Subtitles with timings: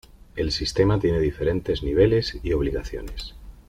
[0.35, 3.35] El sistema tiene diferentes niveles y obligaciones.